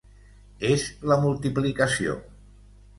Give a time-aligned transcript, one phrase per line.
[0.69, 2.21] És la multiplicació.